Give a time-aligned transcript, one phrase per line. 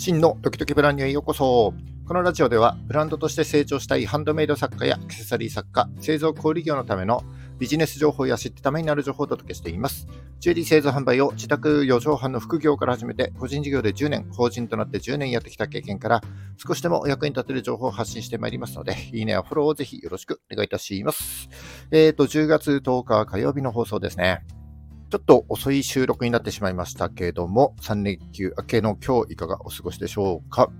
[0.00, 1.74] 真のドキドキブランニュへようこそ。
[2.06, 7.22] このラジオでは、ブランドとして成長したいハンドメイド作家やアクセサリー作家、製造小売業のための
[7.58, 10.08] ビジネス情報や知ってためになる情報をお届けしています。
[10.38, 16.22] ジュエリー製造販売を自宅4畳半の副業から始めて、個人事業で10年、法人となって10年やってきた経験から、
[16.56, 21.50] 少しでもお役に立てる情報を発信してまいりますので、いいねやフォローをぜひよろしくお願いいたします。
[21.90, 24.46] えっ、ー、と、10月10日火曜日の放送ですね。
[25.10, 30.70] ちょっと遅い収録になってしまいましたけれども、3連休明けの今日いかがお過ごしでしょうか？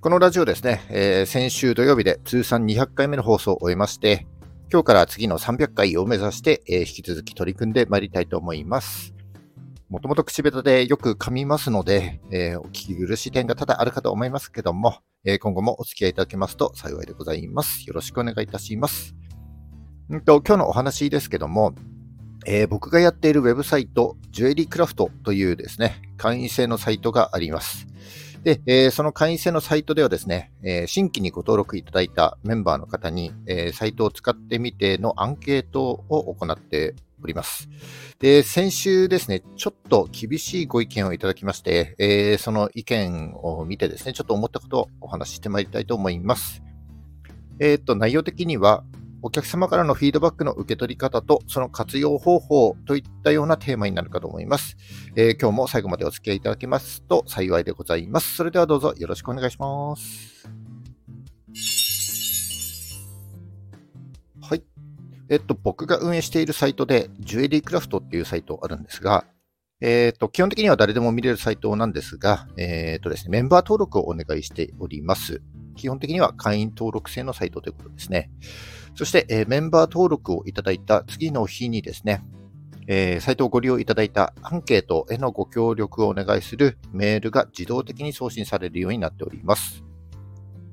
[0.00, 4.24] このラジオですね、えー、先週土曜日で通算200回目の放送を終えまして、
[4.72, 9.14] 今日から次の300回を目指して、えー、引き続き取り組んでまいりたいと思います。
[9.88, 17.82] もともと口下手でよく噛みますので、えー、お聞き苦しい点が多々あるかと思いますけども、えー、今後もお付き合いいただけますと幸いでございます。
[17.88, 19.16] よろしくお願いいたします。
[20.14, 21.74] んと今日のお話ですけども、
[22.46, 27.86] えー、僕がやっているウェブサイト、ジュエリークラフトというですね、会員制のサイトがあります。
[28.42, 37.68] で、えー、その会員制のサイトではですね、えー、新規にご登録いただいたメンバーの方に、えサイトを使ってみてのアンケートを行っております。
[38.18, 46.62] で、先週ですね、ちょっと厳しいご意見をいただきまして、えその意見を見てですね、ちょっと思ったことをお話ししてまいりたいと思います。
[47.58, 48.84] えっ、と、内容的には、
[49.22, 54.76] お客様からのフィードバックの受け取り方とその活用方法といったようなテーマになるかと思います。
[55.16, 58.36] えー、今日も最後までお付き合いいただけますと幸いでございます。
[58.36, 60.48] それではどうぞよろしくお願いします。
[64.40, 64.62] はい。
[65.28, 69.26] えっと、僕が運営しているサイトで、ジュエリークラフトっていうサイトあるんですが、
[69.82, 75.42] えっ、と、基本的には誰でも見れるサイトなんですが、えっ、とですね、メンバー登録をお願いしております。
[75.76, 78.30] 基本的には会員登録制のサイトということですね。
[78.94, 82.22] そして、え、メンバー登録をいただいた次の日にですね、
[82.86, 89.84] え、サイトをご利用いただいたアンケートへのご協力をお願いするメールが自動的に送信されるようになっております。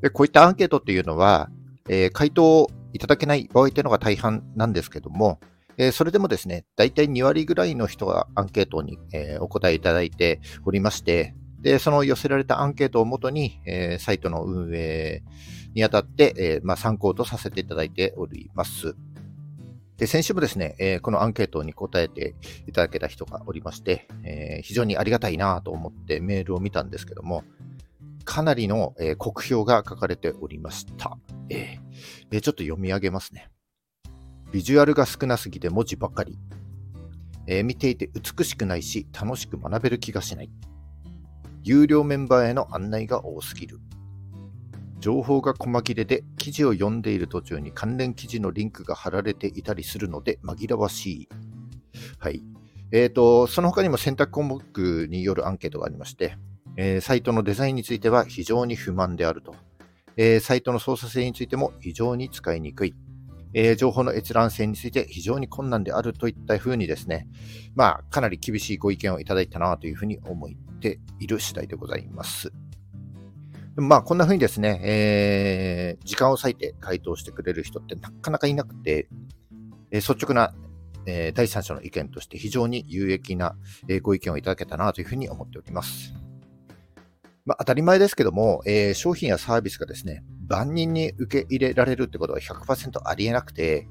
[0.02, 1.50] でこういったアンケートっていうのは、
[1.88, 5.40] え、回答をいただけない場合というのが大半なんですけども、
[5.78, 15.24] え、それでもですね、大体2割ぐらいの人がアンケートに、え、お答えいただいておりまして、で、その寄せられたアンケートをもとに、えー、サイトの運営
[15.74, 18.96] にあたって、えー、まあ、参考とさせていただいております。
[19.98, 22.36] で、先週もですね、えー、このアンケートに答えて
[22.68, 27.44] いただけた人がおりまして、えー、非常にありがたいなと思ってメールを見たんですけども、
[28.24, 31.18] かなりの、えー、酷評が書かれておりました。
[31.50, 33.50] えー、ちょっと読み上げますね。
[34.52, 36.38] ビジュアルが少なすぎて文字ばっかり。
[37.48, 40.52] えー、見ていて美しくないし、楽しく学べる気がしない。
[41.68, 43.82] 有料メンバーへの案内が多すぎる。
[45.00, 51.30] 情報が細切れで記事を読んでいる途中に関連記事のリンクが貼られていたりするので紛らわしい。
[52.20, 52.42] はい。
[52.94, 56.38] えっ、ー、と、その他にも選択項目によるアンケートがありまして、
[56.78, 59.54] えー、サイトのデザインについては非常に不満であると。
[60.16, 62.96] えー、サイトの操作性についても非常に使いにくい。
[63.54, 67.28] えー、情報の閲覧性について非常に困難であるといったふうにですね、
[67.76, 70.50] まあ、かなり厳しいご意見をいただいたなというふうに思っ
[70.80, 72.52] ている次第でございます。
[73.76, 79.08] まあ、こんなふうにですね、えー、時間を割いて回答してくれる人ってなかなかいなくて、
[79.92, 80.56] え、率直な、
[81.06, 83.56] え、第三者の意見として非常に有益な、
[83.88, 86.16] えご意見をいただけたなというふうに思っております。
[87.46, 93.88] まあ、当たり前ですけども、え商品やサービスがですね、万人に受け入れられるってことは100%ありえなくて、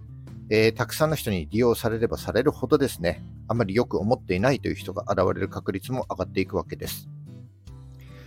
[0.49, 7.09] えーたくさんの人に利用されればされるほどですね、あまりよく思っていないという人が現れる確率も上がっていくわけです。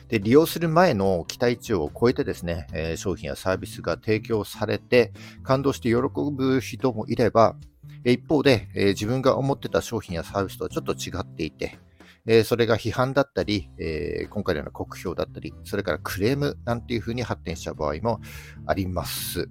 [0.10, 5.14] で、利用する前の期待値を超えてですね、えー、商品やサービスが提供されて、
[5.44, 5.96] 感動して喜
[6.34, 7.56] ぶ人もいれば、
[8.04, 11.78] 一方で、えー、自分が思ってた商品やサービスとはちょっと違っていて、
[12.26, 18.20] えー、それが批判だったり、えー、今回のような酷評だったり、それからクレームなんていうふうに発展しちゃう場合も
[18.66, 19.48] あります。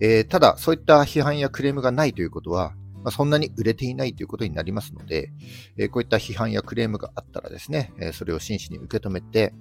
[0.00, 2.74] えー、ただ、そういった批判やクレームがないということは、
[3.04, 5.30] まあ、そんなに売れていないということになりますので、
[5.76, 9.52] えー、こういった批判やクレームがあったらですね、えー、それを真摯に受け止めて、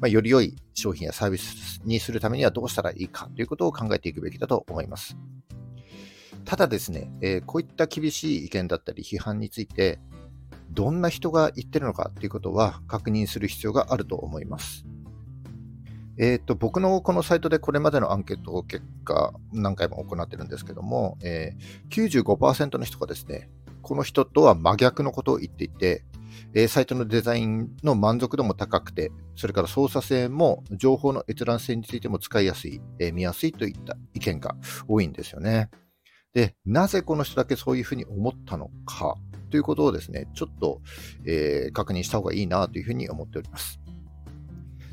[0.00, 5.16] まあ、より良い商品やサービスにするためにはどうしたらいいかということを考えていくべきだと思います。
[6.44, 9.98] ただですね、えー、こういった厳しい意見だったり批判について、
[10.70, 14.86] どんな人が言ってるのかということは確認する必要があると思います。
[16.18, 23.50] え、ー、と、僕のこのサイトでこれまでのアンケート結果何回も行ってるんですけども、えー、95%の人がですね、
[23.82, 26.04] この人とは真逆のことを言っていて、
[26.54, 34.56] えー、サイトのデザインの満足度も高くて、それから操作性も情報の閲覧性についても使いやすい、えー、見やすいといった意見が
[34.88, 35.70] 多いんですよね。
[36.32, 39.14] で、なぜこの人だけそういうふうに思ったのか
[39.50, 40.80] ということをですね、ちょっと、
[41.24, 43.80] えー、確認した方がいいなというふうに思っております。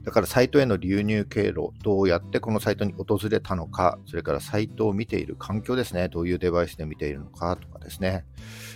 [0.03, 8.25] だからサイトへの流入経路、どうやってこのサイトに訪れたのか、それからサイトを見ている環境ですね、どういうデバイスで見ているのかとかですね、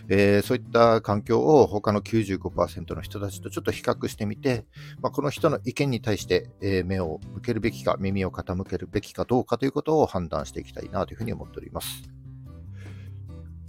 [0.08, 4.66] えー、そういった環境を他の95%の人たちとちょっと比較してみて、
[5.02, 12.04] まあ、この人の意見に対して、え、目を向けるべきか、耳を傾けるべきかどうかということを判断していきたいなというふうに思っております。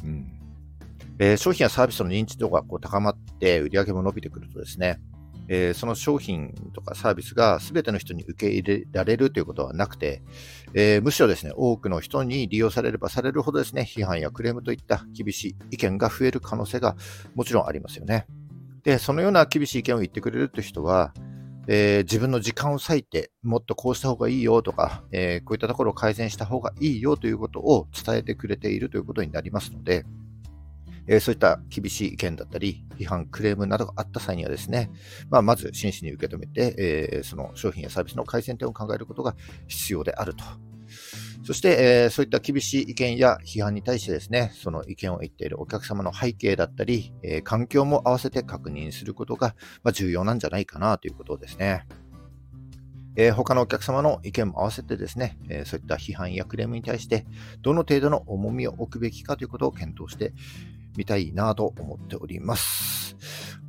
[0.04, 0.32] うん。
[1.18, 5.00] えー、商品やサービスの認知度がこう高まって売り上げも伸びてくるとですね、
[5.48, 10.22] えー、その商品とかサービスが全ての人に受け入れられるということはなくて、
[10.74, 16.96] えー、むしろですね、多くの人に利用されればされるほどですね、批判やクレームといった厳しい意見が増える可能性が
[17.34, 18.26] もちろんありますよね。
[18.84, 21.12] で、そのような厳しい意見を言ってくれるという人は、
[21.70, 30.06] えー、自分の時間を割いて、もっとこうした方がいいよとか、え、こういったところを改善した方がいいよということを伝えてくれているということになりますので、
[31.08, 34.90] えそういった厳しい意見だったり、批判、クレームなどがあった際にはですね、
[35.30, 39.34] まあ、まず真摯に受け止めて、えその商品やサービスの改善点を考えることが
[39.66, 40.44] 必要であると。
[41.44, 51.86] そして、えそういった厳しい意見や批判に対してですね、その意見を言っているお客様の背景だったり、え環境も合わせて確認することが、ま重要なんじゃないかなということですね。
[53.16, 57.26] えー、他のお客様の意見も合わせてですね、えー、そういった批判やクレームに対して、
[57.62, 60.32] どの程度の重みを置くべきかということを検討して
[60.98, 63.16] 見たいなと思っております。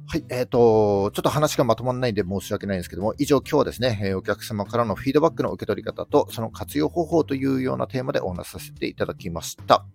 [0.07, 9.85] はい、えっ、ー、と、ちょっと話がまとまらないんで申し訳ないんですけども、以上今日はですね、えお客様からのフィードバックの受け取り方と、その活用方法というようなテーマでお話しさせていただきました。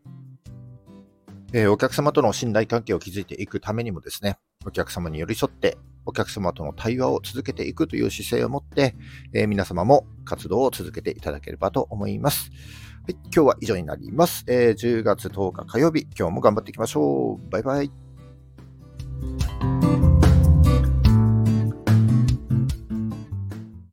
[1.57, 8.97] え、お客様との信頼関係を築いていくためにもですね、お客様に寄り添って、お客様との対話を続けていくという姿勢を持って、
[9.33, 12.51] え、皆様も活動を続けていただければと思います。
[13.05, 14.45] はい、今日は以上になります。
[14.49, 17.51] え、10月10日火曜日、今日も頑張っていきましょう。
[17.51, 18.04] バイバイ。